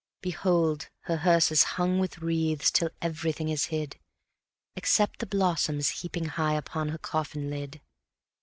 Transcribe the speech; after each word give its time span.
Behold! 0.23 0.89
her 1.01 1.17
hearse 1.17 1.51
is 1.51 1.61
hung 1.77 1.99
with 1.99 2.17
wreaths 2.23 2.71
till 2.71 2.89
everything 3.03 3.49
is 3.49 3.65
hid 3.65 3.99
Except 4.75 5.19
the 5.19 5.27
blossoms 5.27 5.89
heaping 6.01 6.25
high 6.25 6.55
upon 6.55 6.89
her 6.89 6.97
coffin 6.97 7.51
lid. 7.51 7.81